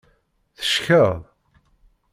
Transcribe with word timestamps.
Teckeḍ. 0.59 1.17